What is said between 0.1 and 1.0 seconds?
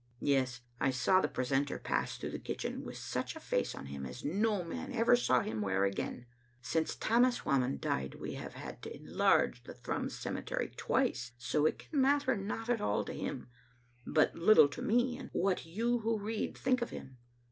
Yes, I